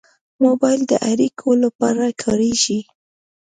[0.43, 2.79] موبایل د اړیکو لپاره کارېږي.